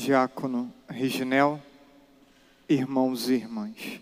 Diácono 0.00 0.72
Reginel, 0.88 1.60
irmãos 2.66 3.28
e 3.28 3.34
irmãs. 3.34 4.00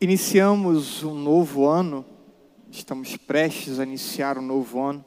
Iniciamos 0.00 1.02
um 1.02 1.14
novo 1.14 1.66
ano, 1.66 2.06
estamos 2.70 3.16
prestes 3.16 3.80
a 3.80 3.82
iniciar 3.82 4.38
um 4.38 4.42
novo 4.42 4.80
ano, 4.80 5.04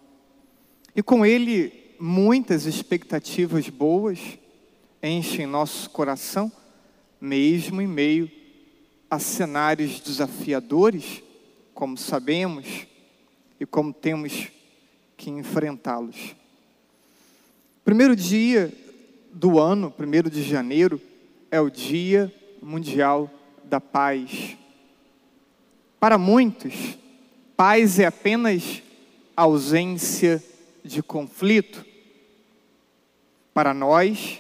e 0.94 1.02
com 1.02 1.26
ele 1.26 1.96
muitas 2.02 2.66
expectativas 2.66 3.70
boas 3.70 4.38
enchem 5.02 5.46
nosso 5.46 5.90
coração, 5.92 6.52
mesmo 7.20 7.82
em 7.82 7.88
meio 7.88 8.30
a 9.10 9.20
cenários 9.20 10.02
desafiadores, 10.02 11.24
como 11.74 11.98
sabemos 11.98 12.86
e 13.58 13.66
como 13.66 13.94
temos 13.94 14.50
que 15.16 15.30
enfrentá-los. 15.30 16.41
Primeiro 17.84 18.16
dia 18.16 18.72
do 19.34 19.60
ano, 19.60 19.90
primeiro 19.90 20.30
de 20.30 20.44
janeiro, 20.44 21.02
é 21.50 21.60
o 21.60 21.70
Dia 21.70 22.32
Mundial 22.62 23.30
da 23.64 23.82
Paz. 23.82 24.56
Para 26.00 26.18
muitos, 26.18 26.98
paz 27.58 27.98
é 27.98 28.06
apenas 28.06 28.84
ausência 29.36 30.44
de 30.84 31.02
conflito. 31.02 31.84
Para 33.52 33.74
nós, 33.74 34.40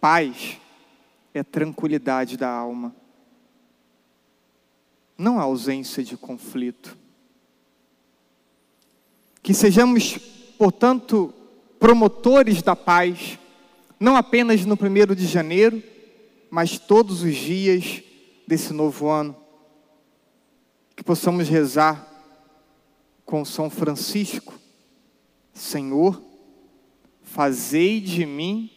paz 0.00 0.58
é 1.34 1.42
tranquilidade 1.42 2.36
da 2.36 2.48
alma, 2.48 2.94
não 5.16 5.40
a 5.40 5.42
ausência 5.42 6.04
de 6.04 6.16
conflito. 6.16 6.96
Que 9.42 9.52
sejamos, 9.52 10.16
portanto, 10.56 11.34
promotores 11.78 12.62
da 12.62 12.74
paz, 12.74 13.38
não 13.98 14.16
apenas 14.16 14.64
no 14.64 14.76
primeiro 14.76 15.14
de 15.14 15.26
janeiro, 15.26 15.82
mas 16.50 16.78
todos 16.78 17.22
os 17.22 17.34
dias 17.34 18.02
desse 18.46 18.72
novo 18.72 19.08
ano. 19.08 19.36
Que 20.96 21.04
possamos 21.04 21.48
rezar 21.48 22.06
com 23.24 23.44
São 23.44 23.68
Francisco, 23.68 24.54
Senhor, 25.52 26.22
fazei 27.22 28.00
de 28.00 28.24
mim 28.24 28.70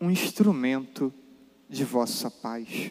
um 0.00 0.10
instrumento 0.10 1.12
de 1.68 1.84
vossa 1.84 2.30
paz. 2.30 2.90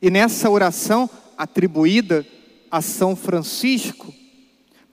E 0.00 0.10
nessa 0.10 0.50
oração 0.50 1.08
atribuída 1.36 2.26
a 2.70 2.82
São 2.82 3.16
Francisco, 3.16 4.12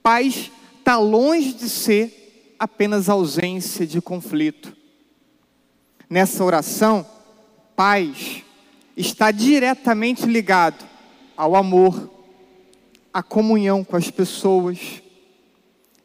paz 0.01 0.51
está 0.79 0.97
longe 0.97 1.53
de 1.53 1.69
ser 1.69 2.22
apenas 2.57 3.09
ausência 3.09 3.85
de 3.85 4.01
conflito. 4.01 4.75
Nessa 6.09 6.43
oração, 6.43 7.05
paz 7.75 8.43
está 8.95 9.31
diretamente 9.31 10.25
ligado 10.25 10.85
ao 11.35 11.55
amor, 11.55 12.11
à 13.13 13.23
comunhão 13.23 13.83
com 13.83 13.95
as 13.95 14.09
pessoas. 14.11 15.01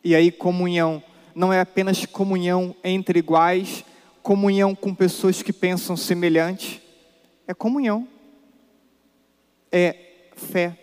E 0.02 0.14
aí, 0.14 0.30
comunhão 0.30 1.02
não 1.34 1.52
é 1.52 1.60
apenas 1.60 2.04
comunhão 2.06 2.74
entre 2.82 3.18
iguais, 3.20 3.84
comunhão 4.22 4.74
com 4.74 4.94
pessoas 4.94 5.42
que 5.42 5.52
pensam 5.52 5.96
semelhante, 5.96 6.82
é 7.46 7.54
comunhão, 7.54 8.08
é 9.70 9.94
fé, 10.34 10.76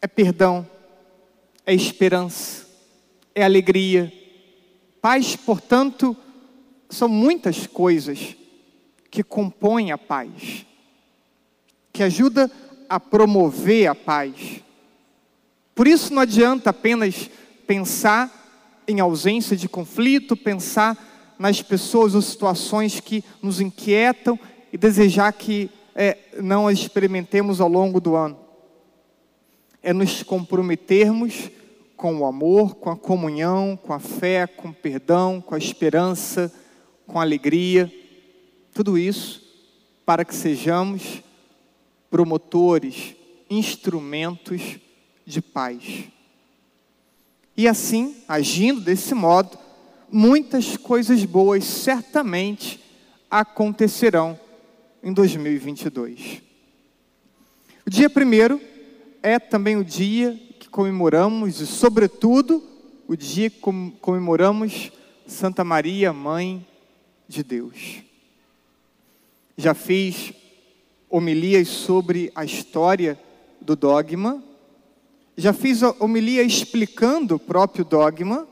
é 0.00 0.06
perdão, 0.06 0.66
é 1.66 1.74
esperança, 1.74 2.66
é 3.34 3.44
alegria, 3.44 4.12
Paz, 5.06 5.36
portanto, 5.36 6.16
são 6.90 7.08
muitas 7.08 7.64
coisas 7.64 8.34
que 9.08 9.22
compõem 9.22 9.92
a 9.92 9.96
paz, 9.96 10.66
que 11.92 12.02
ajuda 12.02 12.50
a 12.88 12.98
promover 12.98 13.86
a 13.86 13.94
paz. 13.94 14.64
Por 15.76 15.86
isso 15.86 16.12
não 16.12 16.22
adianta 16.22 16.70
apenas 16.70 17.30
pensar 17.68 18.82
em 18.88 18.98
ausência 18.98 19.56
de 19.56 19.68
conflito, 19.68 20.36
pensar 20.36 20.98
nas 21.38 21.62
pessoas 21.62 22.16
ou 22.16 22.20
situações 22.20 22.98
que 22.98 23.22
nos 23.40 23.60
inquietam 23.60 24.36
e 24.72 24.76
desejar 24.76 25.32
que 25.34 25.70
é, 25.94 26.18
não 26.42 26.66
as 26.66 26.80
experimentemos 26.80 27.60
ao 27.60 27.68
longo 27.68 28.00
do 28.00 28.16
ano. 28.16 28.36
É 29.80 29.92
nos 29.92 30.24
comprometermos 30.24 31.48
com 31.96 32.18
o 32.18 32.26
amor, 32.26 32.74
com 32.74 32.90
a 32.90 32.96
comunhão, 32.96 33.76
com 33.76 33.92
a 33.92 33.98
fé, 33.98 34.46
com 34.46 34.68
o 34.68 34.74
perdão, 34.74 35.40
com 35.40 35.54
a 35.54 35.58
esperança, 35.58 36.52
com 37.06 37.18
a 37.18 37.22
alegria. 37.22 37.92
Tudo 38.72 38.98
isso 38.98 39.42
para 40.04 40.24
que 40.24 40.34
sejamos 40.34 41.22
promotores, 42.10 43.14
instrumentos 43.48 44.78
de 45.24 45.40
paz. 45.40 46.04
E 47.56 47.66
assim, 47.66 48.16
agindo 48.28 48.80
desse 48.80 49.14
modo, 49.14 49.58
muitas 50.10 50.76
coisas 50.76 51.24
boas 51.24 51.64
certamente 51.64 52.80
acontecerão 53.30 54.38
em 55.02 55.12
2022. 55.12 56.42
O 57.86 57.90
dia 57.90 58.10
primeiro 58.10 58.60
é 59.22 59.38
também 59.38 59.76
o 59.76 59.84
dia 59.84 60.38
comemoramos, 60.76 61.58
e 61.62 61.66
sobretudo, 61.66 62.62
o 63.08 63.16
dia 63.16 63.48
que 63.48 63.58
comemoramos 63.98 64.92
Santa 65.26 65.64
Maria, 65.64 66.12
Mãe 66.12 66.66
de 67.26 67.42
Deus. 67.42 68.02
Já 69.56 69.72
fiz 69.72 70.34
homilias 71.08 71.66
sobre 71.68 72.30
a 72.34 72.44
história 72.44 73.18
do 73.58 73.74
dogma, 73.74 74.44
já 75.34 75.54
fiz 75.54 75.80
homilia 75.98 76.42
explicando 76.42 77.36
o 77.36 77.40
próprio 77.40 77.82
dogma. 77.82 78.46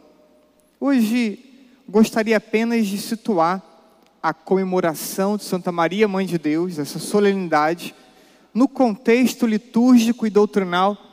Hoje 0.80 1.38
gostaria 1.86 2.38
apenas 2.38 2.86
de 2.86 2.96
situar 2.96 3.62
a 4.22 4.32
comemoração 4.32 5.36
de 5.36 5.44
Santa 5.44 5.70
Maria, 5.70 6.08
Mãe 6.08 6.24
de 6.24 6.38
Deus, 6.38 6.78
essa 6.78 6.98
solenidade, 6.98 7.94
no 8.54 8.66
contexto 8.66 9.46
litúrgico 9.46 10.26
e 10.26 10.30
doutrinal 10.30 11.03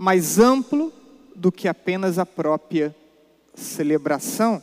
mais 0.00 0.38
amplo 0.38 0.90
do 1.36 1.52
que 1.52 1.68
apenas 1.68 2.18
a 2.18 2.24
própria 2.24 2.96
celebração. 3.54 4.62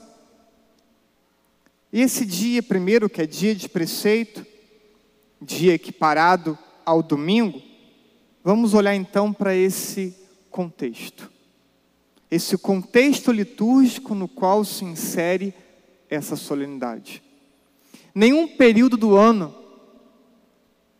E 1.94 2.02
esse 2.02 2.26
dia, 2.26 2.64
primeiro, 2.64 3.08
que 3.08 3.22
é 3.22 3.28
dia 3.28 3.54
de 3.54 3.70
preceito, 3.70 4.44
dia 5.40 5.76
equiparado 5.76 6.58
ao 6.84 7.04
domingo, 7.04 7.62
vamos 8.44 8.74
olhar 8.74 8.96
então 8.96 9.32
para 9.32 9.56
esse 9.56 10.18
contexto. 10.50 11.32
Esse 12.32 12.58
contexto 12.58 13.32
litúrgico 13.32 14.16
no 14.16 14.28
qual 14.28 14.66
se 14.66 14.86
insere 14.86 15.54
essa 16.10 16.36
solenidade. 16.36 17.22
Nenhum 18.16 18.48
período 18.48 18.98
do 18.98 19.16
ano 19.16 19.54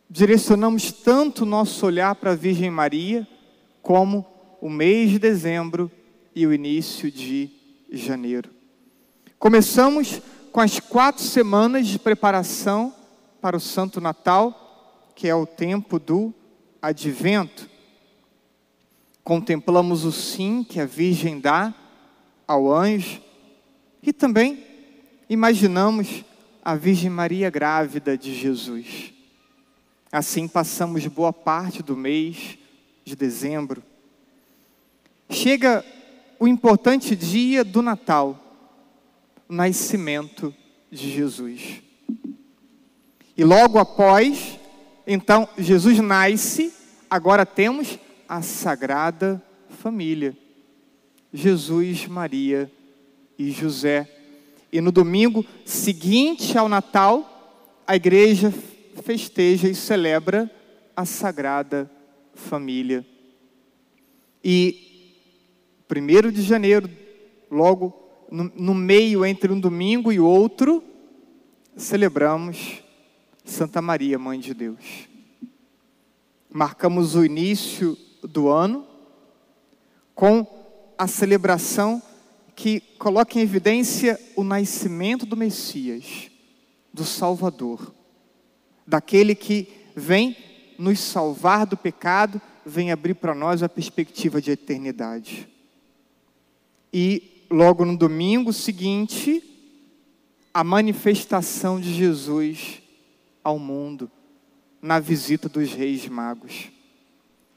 direcionamos 0.08 0.92
tanto 0.92 1.42
o 1.42 1.44
nosso 1.46 1.84
olhar 1.84 2.14
para 2.14 2.30
a 2.30 2.36
Virgem 2.36 2.70
Maria 2.70 3.26
como 3.88 4.26
o 4.60 4.68
mês 4.68 5.08
de 5.12 5.18
dezembro 5.18 5.90
e 6.34 6.46
o 6.46 6.52
início 6.52 7.10
de 7.10 7.50
janeiro. 7.90 8.50
Começamos 9.38 10.20
com 10.52 10.60
as 10.60 10.78
quatro 10.78 11.24
semanas 11.24 11.86
de 11.86 11.98
preparação 11.98 12.94
para 13.40 13.56
o 13.56 13.60
Santo 13.60 13.98
Natal, 13.98 15.10
que 15.16 15.26
é 15.26 15.34
o 15.34 15.46
tempo 15.46 15.98
do 15.98 16.34
advento. 16.82 17.66
Contemplamos 19.24 20.04
o 20.04 20.12
sim 20.12 20.62
que 20.62 20.78
a 20.78 20.84
Virgem 20.84 21.40
dá 21.40 21.74
ao 22.46 22.70
anjo 22.70 23.22
e 24.02 24.12
também 24.12 24.66
imaginamos 25.30 26.26
a 26.62 26.74
Virgem 26.74 27.08
Maria 27.08 27.48
grávida 27.48 28.18
de 28.18 28.34
Jesus. 28.34 29.14
Assim 30.12 30.46
passamos 30.46 31.06
boa 31.06 31.32
parte 31.32 31.82
do 31.82 31.96
mês 31.96 32.58
de 33.08 33.16
dezembro, 33.16 33.82
chega 35.30 35.84
o 36.38 36.46
importante 36.46 37.16
dia 37.16 37.64
do 37.64 37.80
Natal, 37.80 38.38
o 39.48 39.54
nascimento 39.54 40.54
de 40.90 41.10
Jesus. 41.10 41.82
E 43.34 43.44
logo 43.44 43.78
após, 43.78 44.58
então, 45.06 45.48
Jesus 45.56 45.98
nasce, 46.00 46.72
agora 47.08 47.46
temos 47.46 47.98
a 48.28 48.42
Sagrada 48.42 49.42
Família. 49.70 50.36
Jesus, 51.32 52.06
Maria 52.06 52.70
e 53.38 53.50
José. 53.50 54.06
E 54.70 54.80
no 54.82 54.92
domingo 54.92 55.44
seguinte 55.64 56.58
ao 56.58 56.68
Natal, 56.68 57.80
a 57.86 57.96
igreja 57.96 58.52
festeja 59.02 59.66
e 59.66 59.74
celebra 59.74 60.50
a 60.94 61.06
Sagrada 61.06 61.84
família. 61.84 61.97
E 64.42 64.88
primeiro 65.86 66.30
de 66.30 66.42
janeiro, 66.42 66.88
logo 67.50 67.94
no, 68.30 68.44
no 68.54 68.74
meio 68.74 69.24
entre 69.24 69.52
um 69.52 69.58
domingo 69.58 70.12
e 70.12 70.20
outro, 70.20 70.82
celebramos 71.76 72.82
Santa 73.44 73.80
Maria, 73.80 74.18
Mãe 74.18 74.38
de 74.38 74.54
Deus. 74.54 75.08
Marcamos 76.50 77.14
o 77.14 77.24
início 77.24 77.96
do 78.22 78.48
ano 78.48 78.86
com 80.14 80.46
a 80.96 81.06
celebração 81.06 82.02
que 82.54 82.80
coloca 82.98 83.38
em 83.38 83.42
evidência 83.42 84.20
o 84.34 84.42
nascimento 84.42 85.24
do 85.24 85.36
Messias, 85.36 86.30
do 86.92 87.04
Salvador, 87.04 87.94
daquele 88.86 89.34
que 89.34 89.68
vem 89.94 90.36
nos 90.78 91.00
salvar 91.00 91.66
do 91.66 91.76
pecado, 91.76 92.40
vem 92.64 92.92
abrir 92.92 93.14
para 93.14 93.34
nós 93.34 93.62
a 93.62 93.68
perspectiva 93.68 94.40
de 94.40 94.52
eternidade. 94.52 95.48
E 96.92 97.44
logo 97.50 97.84
no 97.84 97.96
domingo 97.96 98.52
seguinte, 98.52 99.42
a 100.54 100.62
manifestação 100.62 101.80
de 101.80 101.92
Jesus 101.92 102.80
ao 103.42 103.58
mundo 103.58 104.10
na 104.80 105.00
visita 105.00 105.48
dos 105.48 105.72
reis 105.72 106.06
magos. 106.06 106.70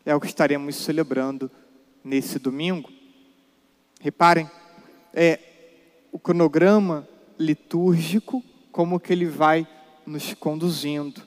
É 0.05 0.15
o 0.15 0.19
que 0.19 0.27
estaremos 0.27 0.75
celebrando 0.75 1.49
nesse 2.03 2.39
domingo. 2.39 2.89
Reparem, 3.99 4.49
é 5.13 5.39
o 6.11 6.17
cronograma 6.17 7.07
litúrgico, 7.37 8.43
como 8.71 8.99
que 8.99 9.13
ele 9.13 9.25
vai 9.25 9.67
nos 10.05 10.33
conduzindo. 10.33 11.21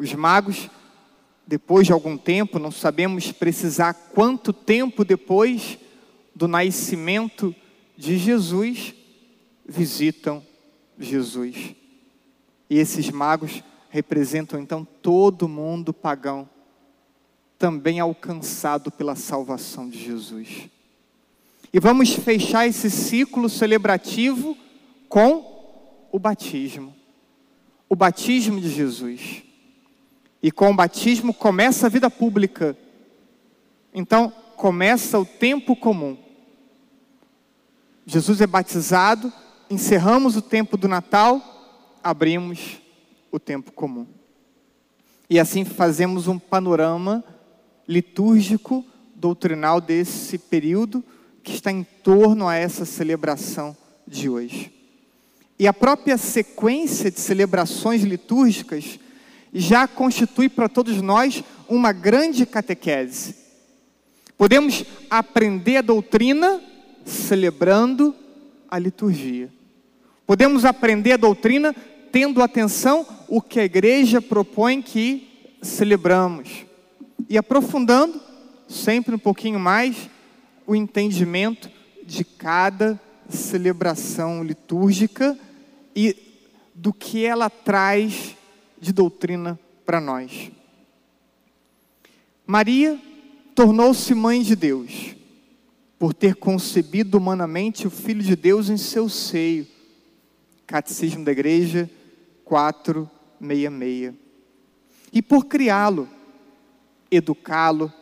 Os 0.00 0.14
magos, 0.14 0.70
depois 1.46 1.86
de 1.86 1.92
algum 1.92 2.16
tempo, 2.16 2.58
não 2.58 2.70
sabemos 2.70 3.32
precisar 3.32 3.92
quanto 3.92 4.50
tempo 4.50 5.04
depois 5.04 5.78
do 6.34 6.48
nascimento 6.48 7.54
de 7.98 8.16
Jesus, 8.16 8.94
visitam 9.62 10.42
Jesus. 10.98 11.74
E 12.70 12.78
esses 12.78 13.10
magos 13.10 13.62
representam 13.90 14.58
então 14.58 14.86
todo 15.02 15.46
mundo 15.46 15.92
pagão, 15.92 16.48
também 17.58 18.00
alcançado 18.00 18.90
pela 18.90 19.14
salvação 19.14 19.86
de 19.86 20.02
Jesus. 20.02 20.70
E 21.70 21.78
vamos 21.78 22.14
fechar 22.14 22.66
esse 22.66 22.90
ciclo 22.90 23.50
celebrativo 23.50 24.56
com 25.10 26.08
o 26.10 26.18
batismo. 26.18 26.96
O 27.86 27.94
batismo 27.94 28.58
de 28.62 28.70
Jesus. 28.70 29.49
E 30.42 30.50
com 30.50 30.70
o 30.70 30.74
batismo 30.74 31.34
começa 31.34 31.86
a 31.86 31.90
vida 31.90 32.10
pública. 32.10 32.76
Então, 33.92 34.32
começa 34.56 35.18
o 35.18 35.24
tempo 35.24 35.74
comum. 35.74 36.16
Jesus 38.06 38.40
é 38.40 38.46
batizado, 38.46 39.32
encerramos 39.68 40.36
o 40.36 40.42
tempo 40.42 40.76
do 40.76 40.88
Natal, 40.88 41.40
abrimos 42.02 42.80
o 43.30 43.38
tempo 43.38 43.72
comum. 43.72 44.06
E 45.28 45.38
assim 45.38 45.64
fazemos 45.64 46.26
um 46.26 46.38
panorama 46.38 47.22
litúrgico, 47.86 48.84
doutrinal 49.14 49.80
desse 49.80 50.38
período 50.38 51.04
que 51.42 51.52
está 51.52 51.70
em 51.70 51.84
torno 51.84 52.48
a 52.48 52.56
essa 52.56 52.84
celebração 52.84 53.76
de 54.06 54.28
hoje. 54.28 54.72
E 55.58 55.66
a 55.66 55.72
própria 55.72 56.16
sequência 56.16 57.10
de 57.10 57.20
celebrações 57.20 58.02
litúrgicas 58.02 58.98
já 59.52 59.86
constitui 59.88 60.48
para 60.48 60.68
todos 60.68 61.00
nós 61.02 61.42
uma 61.68 61.92
grande 61.92 62.46
catequese. 62.46 63.36
Podemos 64.36 64.84
aprender 65.08 65.78
a 65.78 65.82
doutrina 65.82 66.60
celebrando 67.04 68.14
a 68.70 68.78
liturgia. 68.78 69.50
Podemos 70.26 70.64
aprender 70.64 71.12
a 71.12 71.16
doutrina 71.16 71.74
tendo 72.12 72.42
atenção 72.42 73.06
o 73.28 73.40
que 73.40 73.60
a 73.60 73.64
igreja 73.64 74.22
propõe 74.22 74.80
que 74.80 75.28
celebramos. 75.62 76.64
E 77.28 77.36
aprofundando 77.36 78.20
sempre 78.68 79.14
um 79.14 79.18
pouquinho 79.18 79.58
mais 79.58 80.08
o 80.66 80.74
entendimento 80.74 81.68
de 82.04 82.24
cada 82.24 83.00
celebração 83.28 84.42
litúrgica 84.42 85.38
e 85.94 86.16
do 86.74 86.92
que 86.92 87.24
ela 87.24 87.50
traz 87.50 88.36
de 88.80 88.92
doutrina 88.92 89.58
para 89.84 90.00
nós. 90.00 90.50
Maria 92.46 92.98
tornou-se 93.54 94.14
mãe 94.14 94.42
de 94.42 94.56
Deus, 94.56 95.14
por 95.98 96.14
ter 96.14 96.34
concebido 96.34 97.18
humanamente 97.18 97.86
o 97.86 97.90
Filho 97.90 98.22
de 98.22 98.34
Deus 98.34 98.70
em 98.70 98.78
seu 98.78 99.08
seio. 99.08 99.66
Catecismo 100.66 101.24
da 101.24 101.32
Igreja 101.32 101.90
466. 102.44 104.14
E 105.12 105.20
por 105.20 105.44
criá-lo, 105.44 106.08
educá-lo, 107.10 107.92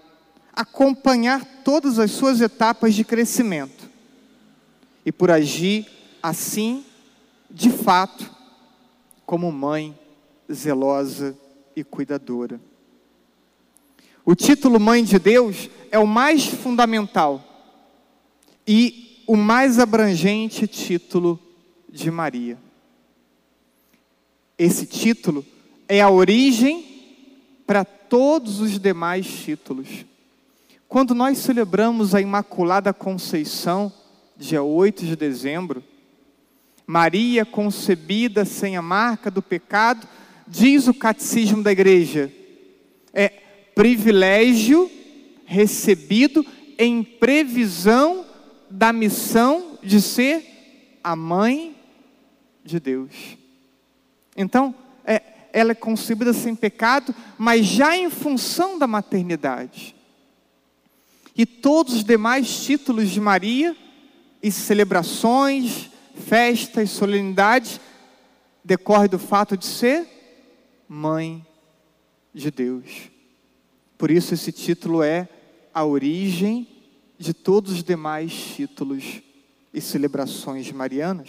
acompanhar 0.52 1.44
todas 1.64 1.98
as 1.98 2.12
suas 2.12 2.40
etapas 2.40 2.94
de 2.94 3.04
crescimento. 3.04 3.90
E 5.04 5.10
por 5.10 5.30
agir 5.30 5.86
assim, 6.22 6.84
de 7.50 7.70
fato, 7.70 8.30
como 9.26 9.50
mãe 9.50 9.97
zelosa 10.52 11.36
e 11.74 11.84
cuidadora. 11.84 12.60
O 14.24 14.34
título 14.34 14.78
Mãe 14.78 15.02
de 15.02 15.18
Deus 15.18 15.70
é 15.90 15.98
o 15.98 16.06
mais 16.06 16.44
fundamental 16.46 17.42
e 18.66 19.22
o 19.26 19.36
mais 19.36 19.78
abrangente 19.78 20.66
título 20.66 21.40
de 21.88 22.10
Maria. 22.10 22.58
Esse 24.58 24.86
título 24.86 25.44
é 25.88 26.00
a 26.00 26.10
origem 26.10 26.84
para 27.66 27.84
todos 27.84 28.60
os 28.60 28.78
demais 28.78 29.26
títulos. 29.26 30.04
Quando 30.88 31.14
nós 31.14 31.38
celebramos 31.38 32.14
a 32.14 32.20
Imaculada 32.20 32.92
Conceição, 32.92 33.92
dia 34.36 34.62
8 34.62 35.04
de 35.04 35.16
dezembro, 35.16 35.84
Maria 36.86 37.44
concebida 37.44 38.46
sem 38.46 38.76
a 38.76 38.82
marca 38.82 39.30
do 39.30 39.42
pecado, 39.42 40.08
diz 40.48 40.88
o 40.88 40.94
catecismo 40.94 41.62
da 41.62 41.70
igreja, 41.70 42.32
é 43.12 43.28
privilégio 43.74 44.90
recebido 45.44 46.44
em 46.78 47.02
previsão 47.02 48.24
da 48.70 48.92
missão 48.92 49.78
de 49.82 50.00
ser 50.00 50.98
a 51.02 51.14
mãe 51.14 51.76
de 52.64 52.80
Deus. 52.80 53.12
Então, 54.36 54.74
é, 55.04 55.22
ela 55.52 55.72
é 55.72 55.74
concebida 55.74 56.32
sem 56.32 56.54
pecado, 56.54 57.14
mas 57.36 57.66
já 57.66 57.96
em 57.96 58.10
função 58.10 58.78
da 58.78 58.86
maternidade. 58.86 59.94
E 61.36 61.46
todos 61.46 61.94
os 61.94 62.04
demais 62.04 62.64
títulos 62.64 63.10
de 63.10 63.20
Maria, 63.20 63.76
e 64.42 64.52
celebrações, 64.52 65.90
festas, 66.14 66.90
solenidades, 66.90 67.80
decorre 68.64 69.08
do 69.08 69.18
fato 69.18 69.56
de 69.56 69.66
ser 69.66 70.17
mãe 70.88 71.44
de 72.32 72.50
Deus. 72.50 73.10
Por 73.96 74.10
isso 74.10 74.34
esse 74.34 74.50
título 74.50 75.02
é 75.02 75.28
a 75.74 75.84
origem 75.84 76.66
de 77.18 77.34
todos 77.34 77.72
os 77.72 77.82
demais 77.82 78.32
títulos 78.32 79.20
e 79.74 79.80
celebrações 79.80 80.70
marianas. 80.72 81.28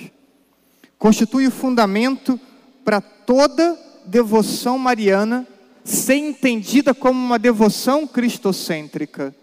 Constitui 0.97 1.47
o 1.47 1.51
fundamento 1.51 2.39
para 2.85 3.01
toda 3.01 3.77
devoção 4.05 4.77
mariana 4.77 5.47
ser 5.83 6.15
entendida 6.15 6.93
como 6.93 7.19
uma 7.19 7.39
devoção 7.39 8.05
cristocêntrica. 8.05 9.35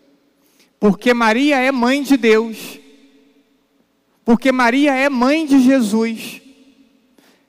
Porque 0.79 1.13
Maria 1.13 1.57
é 1.57 1.73
mãe 1.73 2.03
de 2.03 2.17
Deus. 2.17 2.79
Porque 4.25 4.53
Maria 4.53 4.93
é 4.95 5.09
mãe 5.09 5.47
de 5.47 5.61
Jesus. 5.61 6.41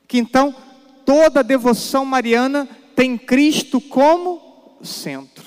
Que 0.07 0.17
então 0.17 0.55
toda 1.07 1.41
devoção 1.41 2.03
mariana 2.03 2.67
tem 2.93 3.17
Cristo 3.17 3.79
como 3.79 4.77
centro. 4.83 5.45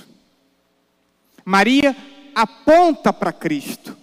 Maria 1.45 1.95
aponta 2.35 3.13
para 3.13 3.31
Cristo. 3.31 3.95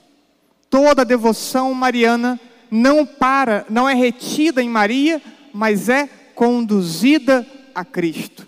Toda 0.69 1.03
devoção 1.03 1.73
mariana 1.73 2.39
não 2.69 3.07
para, 3.07 3.65
não 3.71 3.89
é 3.89 3.95
retida 3.95 4.61
em 4.61 4.69
Maria, 4.69 5.19
mas 5.51 5.89
é 5.89 6.05
conduzida 6.35 7.43
a 7.73 7.83
Cristo. 7.83 8.45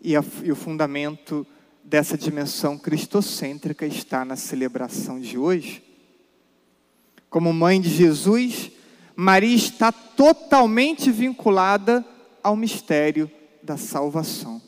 E, 0.00 0.16
a, 0.16 0.24
e 0.42 0.50
o 0.50 0.56
fundamento 0.56 1.46
dessa 1.82 2.16
dimensão 2.16 2.78
cristocêntrica 2.78 3.84
está 3.84 4.24
na 4.24 4.36
celebração 4.36 5.20
de 5.20 5.36
hoje. 5.36 5.84
Como 7.28 7.52
mãe 7.52 7.78
de 7.78 7.90
Jesus, 7.90 8.70
Maria 9.16 9.54
está 9.54 9.92
totalmente 9.92 11.10
vinculada 11.10 12.04
ao 12.42 12.56
mistério 12.56 13.30
da 13.62 13.76
salvação. 13.76 14.60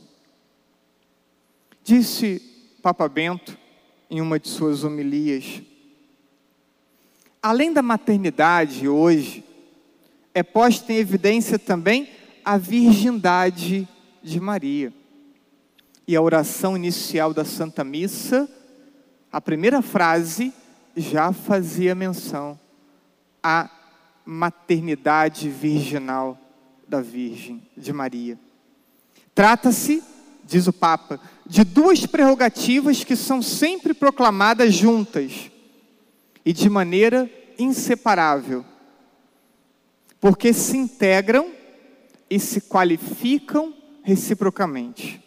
Disse 1.83 2.41
Papa 2.83 3.09
Bento 3.09 3.57
em 4.11 4.21
uma 4.21 4.39
de 4.39 4.49
suas 4.49 4.85
homilias: 4.85 5.63
além 7.43 7.73
da 7.73 7.83
maternidade 7.83 8.89
hoje, 8.89 9.45
é 10.33 10.43
posta 10.43 10.93
em 10.93 10.97
evidência 10.97 11.59
também 11.59 12.09
a 12.45 12.57
virgindade 12.57 13.89
de 14.23 14.41
Maria. 14.41 14.93
E 16.07 16.15
a 16.15 16.23
oração 16.23 16.77
inicial 16.77 17.35
da 17.35 17.45
Santa 17.45 17.83
Missa, 17.83 18.49
a 19.33 19.41
primeira 19.41 19.83
frase 19.83 20.53
já 20.97 21.33
fazia 21.33 21.95
menção 21.95 22.59
à 23.43 23.69
maternidade 24.27 25.49
virginal 25.49 26.37
da 26.89 27.01
Virgem 27.01 27.63
de 27.77 27.93
Maria. 27.93 28.37
Trata-se, 29.33 30.03
diz 30.45 30.67
o 30.67 30.73
Papa, 30.73 31.21
de 31.47 31.63
duas 31.63 32.05
prerrogativas 32.05 33.05
que 33.05 33.15
são 33.15 33.41
sempre 33.41 33.95
proclamadas 33.95 34.75
juntas 34.75 35.51
e 36.45 36.53
de 36.53 36.69
maneira 36.69 37.31
inseparável, 37.59 38.65
porque 40.21 40.53
se 40.53 40.77
integram 40.77 41.51
e 42.29 42.41
se 42.41 42.61
qualificam 42.61 43.73
reciprocamente. 44.03 45.23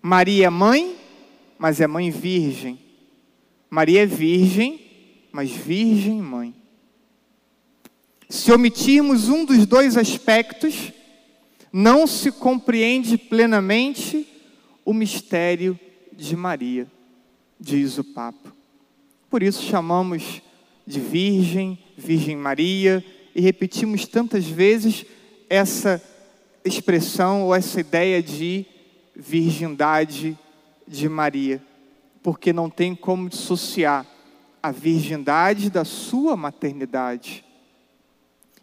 Maria 0.00 0.46
é 0.46 0.50
mãe, 0.50 0.96
mas 1.58 1.80
é 1.80 1.86
mãe 1.86 2.10
virgem. 2.10 2.80
Maria 3.68 4.02
é 4.02 4.06
virgem, 4.06 4.80
mas 5.30 5.50
virgem 5.50 6.20
mãe. 6.20 6.59
Se 8.30 8.52
omitirmos 8.52 9.28
um 9.28 9.44
dos 9.44 9.66
dois 9.66 9.96
aspectos, 9.96 10.92
não 11.72 12.06
se 12.06 12.30
compreende 12.30 13.18
plenamente 13.18 14.24
o 14.84 14.94
mistério 14.94 15.76
de 16.12 16.36
Maria, 16.36 16.86
diz 17.58 17.98
o 17.98 18.04
Papa. 18.04 18.54
Por 19.28 19.42
isso 19.42 19.64
chamamos 19.64 20.40
de 20.86 21.00
Virgem, 21.00 21.76
Virgem 21.98 22.36
Maria, 22.36 23.04
e 23.34 23.40
repetimos 23.40 24.06
tantas 24.06 24.46
vezes 24.46 25.04
essa 25.48 26.00
expressão 26.64 27.42
ou 27.42 27.52
essa 27.52 27.80
ideia 27.80 28.22
de 28.22 28.64
virgindade 29.12 30.38
de 30.86 31.08
Maria, 31.08 31.60
porque 32.22 32.52
não 32.52 32.70
tem 32.70 32.94
como 32.94 33.28
dissociar 33.28 34.06
a 34.62 34.70
virgindade 34.70 35.68
da 35.68 35.84
sua 35.84 36.36
maternidade 36.36 37.49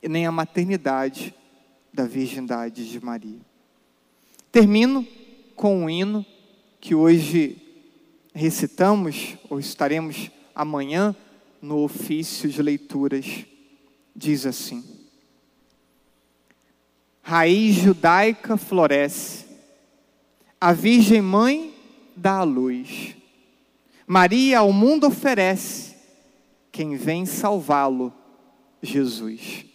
nem 0.03 0.25
a 0.25 0.31
maternidade 0.31 1.33
da 1.93 2.05
virgindade 2.05 2.89
de 2.89 3.03
Maria. 3.03 3.39
Termino 4.51 5.07
com 5.55 5.83
um 5.83 5.89
hino 5.89 6.25
que 6.79 6.93
hoje 6.93 7.57
recitamos, 8.33 9.35
ou 9.49 9.59
estaremos 9.59 10.29
amanhã 10.53 11.15
no 11.61 11.83
ofício 11.83 12.49
de 12.49 12.61
leituras. 12.61 13.45
Diz 14.15 14.45
assim: 14.45 14.83
Raiz 17.21 17.75
judaica 17.75 18.57
floresce, 18.57 19.45
a 20.61 20.71
Virgem 20.71 21.21
Mãe 21.21 21.73
dá 22.15 22.37
a 22.37 22.43
luz. 22.43 23.15
Maria 24.05 24.59
ao 24.59 24.71
mundo 24.71 25.07
oferece, 25.07 25.95
quem 26.71 26.95
vem 26.95 27.25
salvá-lo, 27.25 28.13
Jesus. 28.81 29.65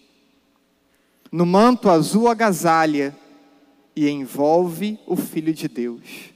No 1.32 1.46
manto 1.46 1.88
azul 1.88 2.28
agasalha 2.28 3.16
e 3.96 4.06
envolve 4.06 4.98
o 5.06 5.16
Filho 5.16 5.54
de 5.54 5.66
Deus. 5.66 6.30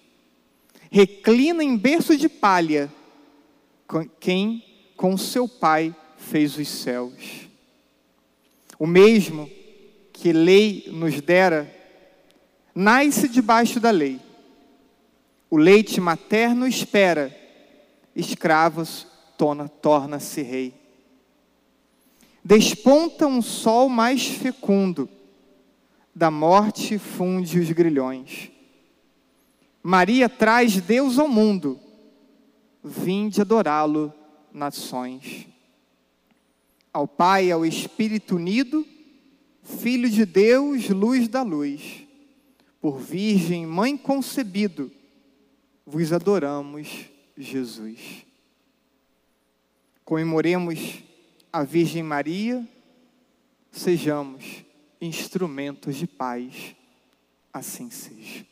Reclina 0.91 1.63
em 1.63 1.77
berço 1.77 2.17
de 2.17 2.31
palha 2.31 2.91
quem 4.19 4.65
com 4.97 5.19
seu 5.19 5.47
Pai 5.47 5.95
fez 6.17 6.57
os 6.57 6.67
céus. 6.67 7.47
O 8.79 8.87
mesmo 8.87 9.51
que 10.15 10.33
lei 10.33 10.89
nos 10.91 11.21
dera, 11.21 11.71
nasce 12.75 13.29
debaixo 13.29 13.79
da 13.79 13.91
lei. 13.91 14.19
O 15.51 15.59
leite 15.59 16.01
materno 16.01 16.67
espera, 16.67 17.37
escravos 18.15 19.07
torna-se 19.83 20.41
rei 20.41 20.86
desponta 22.47 23.27
um 23.27 23.43
sol 23.43 23.89
mais 23.89 24.25
fecundo, 24.25 25.09
da 26.15 26.31
morte 26.31 26.97
funde 26.97 27.59
os 27.59 27.69
grilhões. 27.73 28.53
Maria 29.83 30.29
traz 30.29 30.81
Deus 30.81 31.19
ao 31.19 31.27
mundo, 31.27 31.81
vinde 32.85 33.41
adorá-lo, 33.41 34.15
nações. 34.53 35.49
Ao 36.93 37.09
Pai, 37.09 37.51
ao 37.51 37.67
Espírito 37.67 38.37
unido, 38.37 38.87
Filho 39.65 40.09
de 40.09 40.25
Deus, 40.25 40.89
luz 40.89 41.27
da 41.27 41.43
luz, 41.43 42.07
por 42.81 43.01
Virgem 43.01 43.67
Mãe 43.67 43.97
concebido, 43.97 44.89
vos 45.85 46.13
adoramos, 46.13 47.07
Jesus. 47.37 48.25
Comemoremos 50.05 51.03
a 51.53 51.63
Virgem 51.63 52.03
Maria, 52.03 52.67
sejamos 53.71 54.65
instrumentos 55.01 55.97
de 55.97 56.07
paz. 56.07 56.75
Assim 57.53 57.91
seja. 57.91 58.45